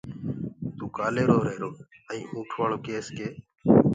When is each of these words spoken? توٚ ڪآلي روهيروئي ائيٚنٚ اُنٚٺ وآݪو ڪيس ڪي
توٚ 0.77 0.89
ڪآلي 0.95 1.23
روهيروئي 1.29 1.81
ائيٚنٚ 2.09 2.29
اُنٚٺ 2.33 2.49
وآݪو 2.57 2.77
ڪيس 2.85 3.05
ڪي 3.17 3.27